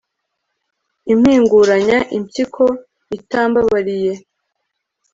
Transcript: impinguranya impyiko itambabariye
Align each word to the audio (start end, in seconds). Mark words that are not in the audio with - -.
impinguranya 1.13 1.97
impyiko 2.17 2.65
itambabariye 3.17 4.13